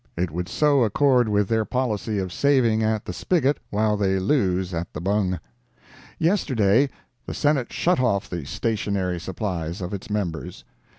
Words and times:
It 0.17 0.31
would 0.31 0.49
so 0.49 0.83
accord 0.83 1.29
with 1.29 1.47
their 1.47 1.63
policy 1.63 2.17
of 2.17 2.33
saving 2.33 2.81
at 2.81 3.05
the 3.05 3.13
spigot 3.13 3.59
while 3.69 3.95
they 3.95 4.17
lose 4.17 4.73
at 4.73 4.91
the 4.93 4.99
bung. 4.99 5.39
Yesterday, 6.17 6.89
the 7.27 7.35
Senate 7.35 7.71
shut 7.71 7.99
off 7.99 8.27
the 8.27 8.43
stationery 8.47 9.19
supplies 9.19 9.79
of 9.79 9.93
its 9.93 10.09
members! 10.09 10.63